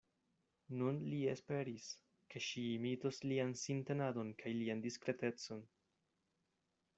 [0.77, 1.89] Nun li esperis,
[2.33, 5.63] ke ŝi imitos lian sintenadon kaj lian diskretecon.